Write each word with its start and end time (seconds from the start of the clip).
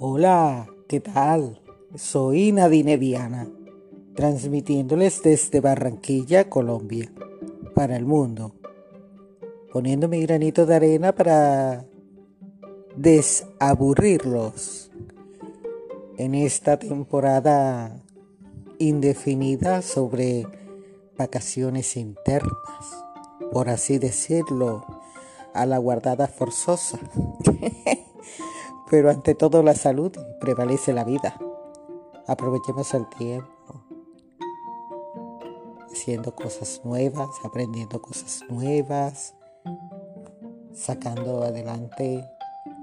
Hola, 0.00 0.68
¿qué 0.86 1.00
tal? 1.00 1.60
Soy 1.96 2.52
Nadine 2.52 2.96
Viana, 2.96 3.48
transmitiéndoles 4.14 5.24
desde 5.24 5.60
Barranquilla, 5.60 6.48
Colombia, 6.48 7.10
para 7.74 7.96
el 7.96 8.04
mundo, 8.04 8.52
poniendo 9.72 10.06
mi 10.06 10.22
granito 10.22 10.66
de 10.66 10.76
arena 10.76 11.16
para 11.16 11.84
desaburrirlos 12.94 14.92
en 16.16 16.36
esta 16.36 16.78
temporada 16.78 18.00
indefinida 18.78 19.82
sobre 19.82 20.46
vacaciones 21.16 21.96
internas, 21.96 23.04
por 23.50 23.68
así 23.68 23.98
decirlo, 23.98 24.86
a 25.54 25.66
la 25.66 25.78
guardada 25.78 26.28
forzosa. 26.28 27.00
Pero 28.90 29.10
ante 29.10 29.34
todo 29.34 29.62
la 29.62 29.74
salud 29.74 30.12
prevalece 30.40 30.94
la 30.94 31.04
vida. 31.04 31.36
Aprovechemos 32.26 32.94
el 32.94 33.06
tiempo. 33.08 33.84
Haciendo 35.90 36.34
cosas 36.34 36.80
nuevas, 36.84 37.28
aprendiendo 37.44 38.00
cosas 38.00 38.42
nuevas, 38.48 39.34
sacando 40.72 41.42
adelante 41.42 42.24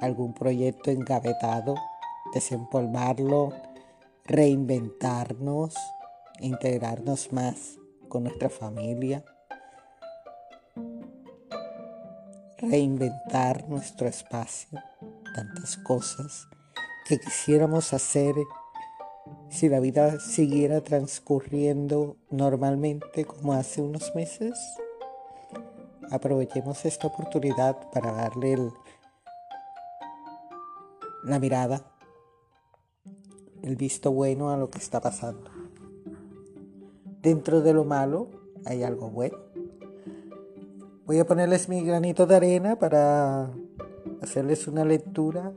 algún 0.00 0.34
proyecto 0.34 0.90
engavetado, 0.90 1.74
desempolvarlo, 2.32 3.52
reinventarnos, 4.24 5.74
integrarnos 6.40 7.32
más 7.32 7.78
con 8.08 8.24
nuestra 8.24 8.48
familia, 8.50 9.24
reinventar 12.58 13.68
nuestro 13.68 14.06
espacio 14.06 14.80
tantas 15.38 15.76
cosas 15.76 16.48
que 17.06 17.20
quisiéramos 17.20 17.92
hacer 17.92 18.34
si 19.48 19.68
la 19.68 19.78
vida 19.78 20.18
siguiera 20.18 20.80
transcurriendo 20.80 22.16
normalmente 22.28 23.24
como 23.24 23.52
hace 23.52 23.80
unos 23.80 24.16
meses. 24.16 24.58
Aprovechemos 26.10 26.84
esta 26.84 27.06
oportunidad 27.06 27.88
para 27.92 28.10
darle 28.10 28.58
la 31.22 31.38
mirada, 31.38 31.84
el 33.62 33.76
visto 33.76 34.10
bueno 34.10 34.50
a 34.50 34.56
lo 34.56 34.70
que 34.70 34.78
está 34.78 35.00
pasando. 35.00 35.52
Dentro 37.22 37.60
de 37.60 37.74
lo 37.74 37.84
malo 37.84 38.28
hay 38.64 38.82
algo 38.82 39.08
bueno. 39.08 39.38
Voy 41.06 41.20
a 41.20 41.26
ponerles 41.26 41.68
mi 41.68 41.84
granito 41.84 42.26
de 42.26 42.34
arena 42.34 42.76
para 42.76 43.52
hacerles 44.22 44.68
una 44.68 44.84
lectura 44.84 45.52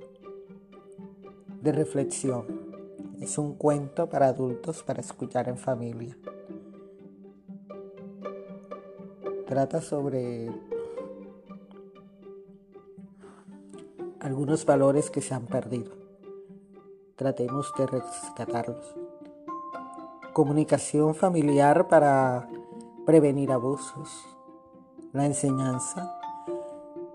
de 1.62 1.72
reflexión. 1.72 2.46
Es 3.20 3.38
un 3.38 3.56
cuento 3.56 4.10
para 4.10 4.28
adultos 4.28 4.84
para 4.84 5.02
escuchar 5.02 5.48
en 5.48 5.58
familia. 5.58 6.18
Trata 9.46 9.82
sobre 9.82 10.50
algunos 14.20 14.66
valores 14.66 15.10
que 15.10 15.22
se 15.22 15.34
han 15.34 15.46
perdido. 15.46 15.92
Tratemos 17.16 17.72
de 17.78 17.86
rescatarlos. 17.86 18.96
Comunicación 20.34 21.14
familiar 21.14 21.88
para 21.88 22.48
prevenir 23.06 23.52
abusos. 23.52 24.10
La 25.12 25.26
enseñanza 25.26 26.21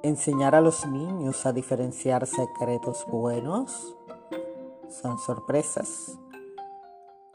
Enseñar 0.06 0.54
a 0.54 0.60
los 0.60 0.86
niños 0.86 1.46
a 1.46 1.52
diferenciar 1.52 2.28
secretos 2.28 3.04
buenos 3.08 3.96
son 4.88 5.19
sorpresas, 5.19 6.16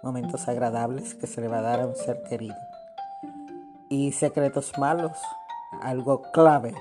momentos 0.01 0.47
agradables 0.47 1.13
que 1.13 1.27
se 1.27 1.41
le 1.41 1.49
va 1.49 1.57
a 1.57 1.63
dar 1.63 1.81
a 1.81 1.87
un 1.87 1.97
ser 1.97 2.23
querido. 2.23 2.55
Y 3.89 4.13
secretos 4.13 4.71
malos, 4.77 5.17
algo 5.81 6.21
clave 6.31 6.73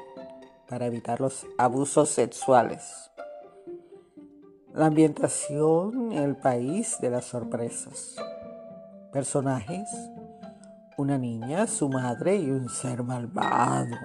para 0.69 0.87
evitar 0.87 1.20
los 1.20 1.44
abusos 1.59 2.10
sexuales. 2.10 3.10
La 4.72 4.86
ambientación, 4.86 6.12
el 6.12 6.36
país 6.36 6.98
de 7.00 7.10
las 7.10 7.25
sorpresas. 7.25 8.15
Personajes, 9.12 9.88
una 10.97 11.19
niña, 11.19 11.66
su 11.66 11.88
madre 11.88 12.36
y 12.36 12.48
un 12.48 12.69
ser 12.69 13.03
malvado 13.03 13.97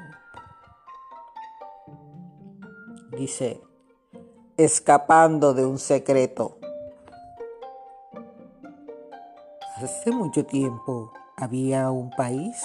dice, 3.15 3.61
escapando 4.57 5.53
de 5.53 5.65
un 5.65 5.79
secreto. 5.79 6.57
Hace 9.77 10.11
mucho 10.11 10.45
tiempo 10.45 11.11
había 11.35 11.91
un 11.91 12.09
país 12.11 12.63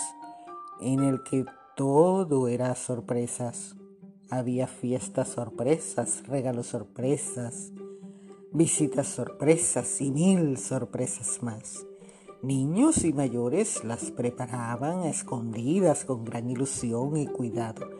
en 0.80 1.02
el 1.02 1.22
que 1.22 1.44
todo 1.76 2.48
era 2.48 2.74
sorpresas. 2.74 3.76
Había 4.30 4.68
fiestas 4.68 5.28
sorpresas, 5.28 6.26
regalos 6.28 6.68
sorpresas, 6.68 7.72
visitas 8.52 9.08
sorpresas 9.08 10.00
y 10.00 10.10
mil 10.10 10.56
sorpresas 10.56 11.42
más. 11.42 11.84
Niños 12.42 13.04
y 13.04 13.12
mayores 13.12 13.84
las 13.84 14.10
preparaban 14.12 15.04
escondidas 15.04 16.04
con 16.04 16.24
gran 16.24 16.48
ilusión 16.48 17.16
y 17.16 17.26
cuidado 17.26 17.90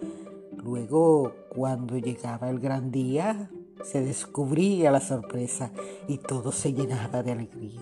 Luego, 0.63 1.33
cuando 1.49 1.97
llegaba 1.97 2.51
el 2.51 2.61
gran 2.61 2.91
día, 2.91 3.51
se 3.83 4.03
descubría 4.03 4.91
la 4.91 5.01
sorpresa 5.01 5.73
y 6.07 6.19
todo 6.19 6.53
se 6.53 6.75
llenaba 6.75 7.23
de 7.23 7.33
alegría. 7.33 7.81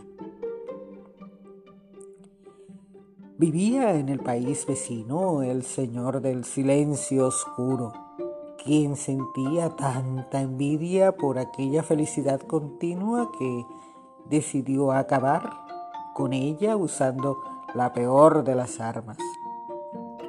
Vivía 3.36 3.94
en 3.94 4.08
el 4.08 4.20
país 4.20 4.64
vecino 4.66 5.42
el 5.42 5.64
señor 5.64 6.20
del 6.20 6.44
silencio 6.44 7.26
oscuro, 7.26 7.92
quien 8.62 8.96
sentía 8.96 9.70
tanta 9.70 10.40
envidia 10.40 11.16
por 11.16 11.38
aquella 11.38 11.82
felicidad 11.82 12.40
continua 12.40 13.30
que 13.38 13.64
decidió 14.28 14.92
acabar 14.92 15.50
con 16.14 16.32
ella 16.32 16.76
usando 16.76 17.38
la 17.74 17.92
peor 17.92 18.44
de 18.44 18.54
las 18.54 18.80
armas, 18.80 19.18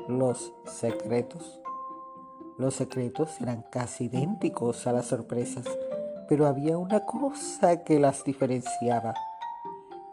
los 0.08 0.54
secretos. 0.66 1.60
Los 2.60 2.76
secretos 2.76 3.40
eran 3.40 3.64
casi 3.72 4.06
idénticos 4.06 4.86
a 4.86 4.92
las 4.92 5.06
sorpresas, 5.06 5.66
pero 6.28 6.46
había 6.46 6.78
una 6.78 7.06
cosa 7.06 7.86
que 7.86 8.00
las 8.00 8.26
diferenciaba. 8.26 9.14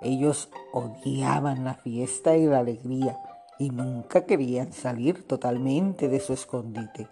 Ellos 0.01 0.49
odiaban 0.73 1.65
la 1.65 1.75
fiesta 1.75 2.37
y 2.37 2.47
la 2.47 2.61
alegría 2.61 3.19
y 3.59 3.71
nunca 3.71 4.27
querían 4.27 4.73
salir 4.73 5.27
totalmente 5.27 6.09
de 6.09 6.21
su 6.21 6.35
escondite. 6.35 7.09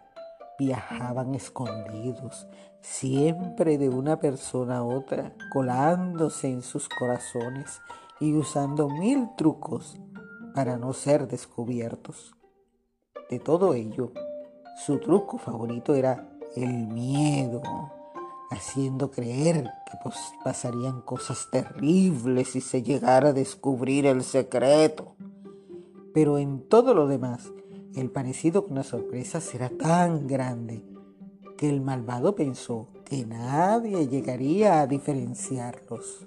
Viajaban 0.57 1.35
escondidos, 1.35 2.47
siempre 2.81 3.77
de 3.77 3.89
una 3.89 4.21
persona 4.21 4.79
a 4.79 4.85
otra, 4.85 5.35
colándose 5.53 6.47
en 6.47 6.63
sus 6.63 6.89
corazones 6.89 7.81
y 8.21 8.35
usando 8.35 8.89
mil 8.89 9.31
trucos 9.37 9.99
para 10.55 10.77
no 10.77 10.93
ser 10.93 11.27
descubiertos. 11.27 12.37
De 13.29 13.41
todo 13.41 13.75
ello, 13.75 14.13
su 14.77 14.99
truco 14.99 15.39
favorito 15.39 15.95
era 15.95 16.29
el 16.57 16.87
miedo, 16.89 17.63
haciendo 18.51 19.11
creer 19.11 19.65
que 19.87 19.99
pues, 20.03 20.17
pasarían 20.43 21.01
cosas 21.01 21.49
terribles 21.51 22.51
si 22.51 22.61
se 22.61 22.83
llegara 22.83 23.31
a 23.31 23.33
descubrir 23.33 24.07
el 24.07 24.23
secreto. 24.23 25.15
Pero 26.13 26.39
en 26.39 26.61
todo 26.69 26.95
lo 26.95 27.09
demás, 27.09 27.51
el 27.95 28.11
parecido 28.11 28.67
con 28.67 28.77
las 28.77 28.87
sorpresas 28.87 29.55
era 29.55 29.69
tan 29.69 30.27
grande 30.27 30.85
que 31.57 31.69
el 31.69 31.81
malvado 31.81 32.35
pensó 32.35 32.89
que 33.05 33.25
nadie 33.25 34.09
llegaría 34.09 34.81
a 34.81 34.87
diferenciarlos. 34.87 36.25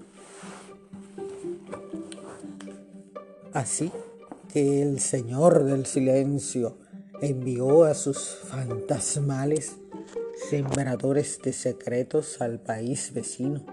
Así 3.53 3.91
que 4.51 4.81
el 4.81 4.99
Señor 4.99 5.63
del 5.63 5.85
Silencio 5.85 6.86
envió 7.21 7.83
a 7.83 7.93
sus 7.93 8.19
fantasmales 8.19 9.77
sembradores 10.49 11.39
de 11.41 11.51
secretos 11.53 12.41
al 12.41 12.59
país 12.59 13.11
vecino 13.13 13.65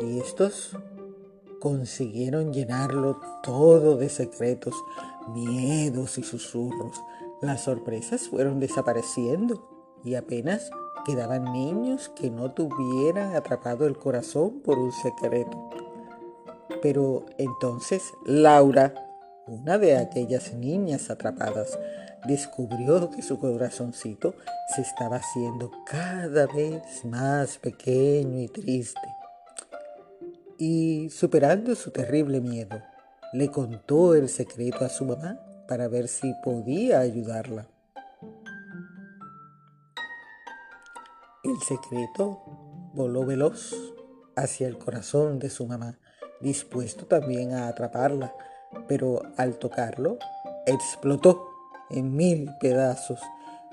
y 0.00 0.18
estos 0.18 0.76
consiguieron 1.60 2.52
llenarlo 2.52 3.20
todo 3.42 3.96
de 3.96 4.08
secretos, 4.08 4.74
miedos 5.34 6.18
y 6.18 6.22
susurros. 6.22 7.02
Las 7.42 7.64
sorpresas 7.64 8.28
fueron 8.28 8.60
desapareciendo 8.60 9.68
y 10.04 10.14
apenas 10.14 10.70
quedaban 11.04 11.52
niños 11.52 12.10
que 12.16 12.30
no 12.30 12.52
tuvieran 12.52 13.34
atrapado 13.34 13.86
el 13.86 13.96
corazón 13.98 14.60
por 14.60 14.78
un 14.78 14.92
secreto. 14.92 15.70
Pero 16.82 17.26
entonces 17.38 18.02
Laura, 18.24 18.94
una 19.46 19.78
de 19.78 19.96
aquellas 19.96 20.52
niñas 20.54 21.10
atrapadas, 21.10 21.78
descubrió 22.26 23.10
que 23.10 23.22
su 23.22 23.38
corazoncito 23.38 24.34
se 24.74 24.82
estaba 24.82 25.16
haciendo 25.16 25.70
cada 25.86 26.46
vez 26.46 27.04
más 27.04 27.58
pequeño 27.58 28.40
y 28.40 28.48
triste. 28.48 29.00
y, 30.58 31.10
superando 31.10 31.74
su 31.74 31.90
terrible 31.90 32.40
miedo, 32.40 32.82
le 33.34 33.50
contó 33.50 34.14
el 34.14 34.30
secreto 34.30 34.84
a 34.84 34.88
su 34.88 35.04
mamá 35.04 35.38
para 35.68 35.88
ver 35.88 36.08
si 36.08 36.32
podía 36.42 37.00
ayudarla. 37.00 37.66
El 41.44 41.60
secreto 41.60 42.42
voló 42.94 43.26
veloz 43.26 43.74
hacia 44.34 44.66
el 44.66 44.78
corazón 44.78 45.38
de 45.38 45.50
su 45.50 45.66
mamá, 45.66 45.98
dispuesto 46.40 47.06
también 47.06 47.52
a 47.52 47.68
atraparla, 47.68 48.34
pero 48.88 49.22
al 49.36 49.58
tocarlo, 49.58 50.18
explotó 50.66 51.55
en 51.90 52.14
mil 52.14 52.50
pedazos, 52.60 53.20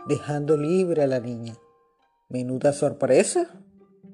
dejando 0.07 0.57
libre 0.57 1.03
a 1.03 1.07
la 1.07 1.19
niña. 1.19 1.55
Menuda 2.29 2.73
sorpresa. 2.73 3.49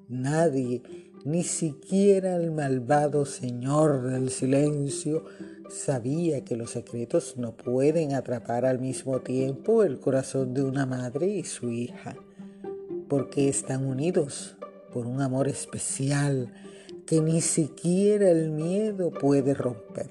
Nadie, 0.08 0.82
ni 1.26 1.44
siquiera 1.44 2.36
el 2.36 2.52
malvado 2.52 3.26
señor 3.26 4.04
del 4.04 4.30
silencio, 4.30 5.24
sabía 5.70 6.44
que 6.44 6.56
los 6.56 6.72
secretos 6.72 7.38
no 7.38 7.56
pueden 7.56 8.14
atrapar 8.14 8.66
al 8.66 8.80
mismo 8.80 9.20
tiempo 9.22 9.84
el 9.84 10.00
corazón 10.00 10.54
de 10.54 10.64
una 10.64 10.86
madre 10.86 11.28
y 11.28 11.44
su 11.44 11.70
hija, 11.70 12.16
porque 13.08 13.50
están 13.50 13.86
unidos 13.86 14.58
por 14.92 15.06
un 15.06 15.22
amor 15.22 15.48
especial 15.48 16.52
que 17.06 17.22
ni 17.22 17.42
siquiera 17.42 18.30
el 18.30 18.50
miedo 18.50 19.12
puede 19.12 19.54
romper. 19.54 20.10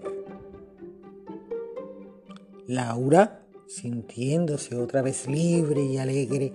Laura, 2.66 3.47
sintiéndose 3.68 4.76
otra 4.76 5.02
vez 5.02 5.28
libre 5.28 5.82
y 5.82 5.98
alegre, 5.98 6.52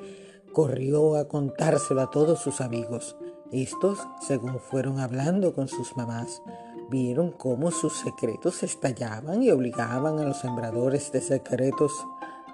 corrió 0.52 1.16
a 1.16 1.28
contárselo 1.28 2.02
a 2.02 2.12
todos 2.12 2.40
sus 2.40 2.60
amigos. 2.60 3.16
Estos, 3.52 4.00
según 4.28 4.60
fueron 4.60 5.00
hablando 5.00 5.54
con 5.54 5.68
sus 5.68 5.96
mamás, 5.96 6.42
vieron 6.90 7.32
cómo 7.32 7.72
sus 7.72 7.94
secretos 7.94 8.64
estallaban 8.64 9.44
y 9.44 9.52
obligaban 9.52 10.20
a 10.20 10.24
los 10.24 10.40
sembradores 10.40 11.12
de 11.12 11.22
secretos 11.22 11.94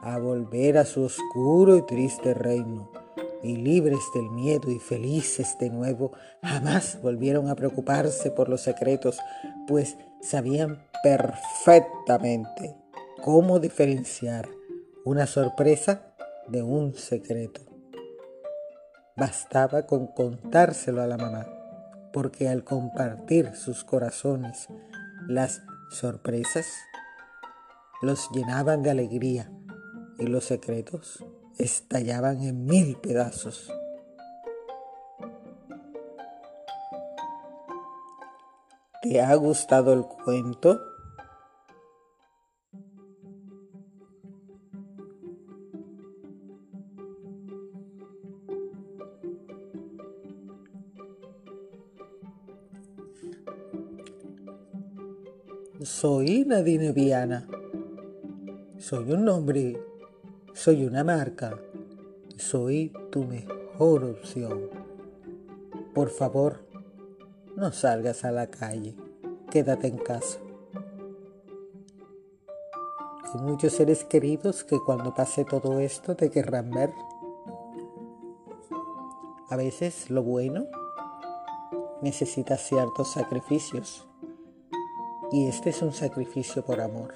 a 0.01 0.17
volver 0.17 0.77
a 0.77 0.85
su 0.85 1.03
oscuro 1.03 1.77
y 1.77 1.81
triste 1.83 2.33
reino. 2.33 2.91
Y 3.41 3.55
libres 3.55 4.01
del 4.13 4.29
miedo 4.29 4.69
y 4.69 4.79
felices 4.79 5.57
de 5.59 5.69
nuevo, 5.69 6.11
jamás 6.43 7.01
volvieron 7.01 7.47
a 7.47 7.55
preocuparse 7.55 8.31
por 8.31 8.49
los 8.49 8.61
secretos, 8.61 9.17
pues 9.65 9.97
sabían 10.21 10.85
perfectamente 11.01 12.78
cómo 13.21 13.59
diferenciar 13.59 14.49
una 15.05 15.27
sorpresa 15.27 16.13
de 16.47 16.61
un 16.61 16.93
secreto. 16.93 17.61
Bastaba 19.15 19.85
con 19.85 20.07
contárselo 20.07 21.01
a 21.01 21.07
la 21.07 21.17
mamá, 21.17 21.47
porque 22.13 22.47
al 22.47 22.63
compartir 22.63 23.55
sus 23.55 23.83
corazones, 23.83 24.67
las 25.27 25.61
sorpresas 25.91 26.67
los 28.01 28.29
llenaban 28.31 28.83
de 28.83 28.91
alegría 28.91 29.51
y 30.17 30.27
los 30.27 30.45
secretos 30.45 31.25
estallaban 31.57 32.41
en 32.43 32.65
mil 32.65 32.95
pedazos. 32.97 33.71
¿Te 39.01 39.21
ha 39.21 39.33
gustado 39.35 39.93
el 39.93 40.03
cuento? 40.03 40.88
Soy 55.81 56.43
Nadine 56.45 56.91
Viana. 56.91 57.47
Soy 58.77 59.13
un 59.13 59.23
nombre. 59.23 59.81
Soy 60.53 60.83
una 60.83 61.05
marca. 61.05 61.57
Soy 62.35 62.91
tu 63.09 63.23
mejor 63.23 64.03
opción. 64.03 64.69
Por 65.95 66.09
favor, 66.09 66.65
no 67.55 67.71
salgas 67.71 68.25
a 68.25 68.31
la 68.31 68.47
calle. 68.47 68.93
Quédate 69.49 69.87
en 69.87 69.99
casa. 69.99 70.39
Hay 73.33 73.41
muchos 73.41 73.71
seres 73.71 74.03
queridos 74.03 74.65
que 74.65 74.79
cuando 74.85 75.13
pase 75.13 75.45
todo 75.45 75.79
esto 75.79 76.17
te 76.17 76.29
querrán 76.29 76.71
ver. 76.71 76.91
A 79.49 79.55
veces 79.55 80.09
lo 80.09 80.23
bueno 80.23 80.65
necesita 82.01 82.57
ciertos 82.57 83.13
sacrificios 83.13 84.08
y 85.31 85.47
este 85.47 85.69
es 85.69 85.81
un 85.81 85.93
sacrificio 85.93 86.65
por 86.65 86.81
amor. 86.81 87.13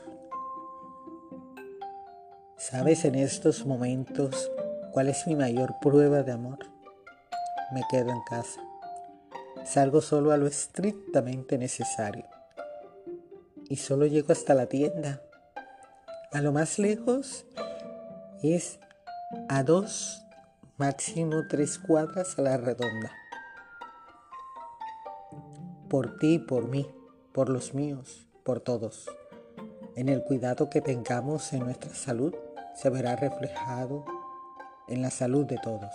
¿Sabes 2.57 3.05
en 3.05 3.15
estos 3.15 3.65
momentos 3.65 4.51
cuál 4.91 5.09
es 5.09 5.25
mi 5.25 5.35
mayor 5.35 5.75
prueba 5.81 6.23
de 6.23 6.31
amor? 6.31 6.59
Me 7.73 7.81
quedo 7.89 8.09
en 8.09 8.21
casa. 8.21 8.61
Salgo 9.65 10.01
solo 10.01 10.31
a 10.31 10.37
lo 10.37 10.45
estrictamente 10.45 11.57
necesario. 11.57 12.25
Y 13.69 13.77
solo 13.77 14.05
llego 14.05 14.31
hasta 14.31 14.53
la 14.53 14.67
tienda. 14.67 15.21
A 16.31 16.41
lo 16.41 16.51
más 16.51 16.77
lejos 16.77 17.45
es 18.43 18.79
a 19.49 19.63
dos, 19.63 20.25
máximo 20.77 21.47
tres 21.49 21.79
cuadras 21.79 22.37
a 22.37 22.43
la 22.43 22.57
redonda. 22.57 23.11
Por 25.89 26.17
ti 26.17 26.35
y 26.35 26.39
por 26.39 26.67
mí 26.67 26.87
por 27.33 27.49
los 27.49 27.73
míos, 27.73 28.27
por 28.43 28.59
todos. 28.59 29.09
En 29.95 30.09
el 30.09 30.23
cuidado 30.23 30.69
que 30.69 30.81
tengamos 30.81 31.51
en 31.53 31.61
nuestra 31.61 31.93
salud 31.93 32.33
se 32.75 32.89
verá 32.89 33.15
reflejado 33.15 34.05
en 34.87 35.01
la 35.01 35.11
salud 35.11 35.45
de 35.45 35.57
todos. 35.57 35.93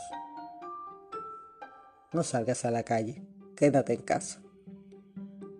No 2.12 2.22
salgas 2.22 2.64
a 2.64 2.70
la 2.70 2.82
calle, 2.82 3.22
quédate 3.56 3.92
en 3.94 4.02
casa. 4.02 4.40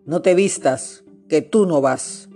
No 0.04 0.22
te 0.22 0.34
vistas, 0.34 1.04
que 1.28 1.42
tú 1.42 1.66
no 1.66 1.80
vas. 1.80 2.27